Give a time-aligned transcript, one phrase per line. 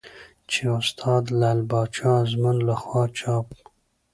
[0.49, 3.47] چې استاد لعل پاچا ازمون له خوا چاپ